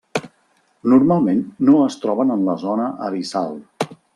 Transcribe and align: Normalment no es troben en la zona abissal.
Normalment 0.93 1.43
no 1.69 1.75
es 1.89 1.99
troben 2.07 2.35
en 2.39 2.49
la 2.51 2.59
zona 2.67 2.89
abissal. 3.11 3.55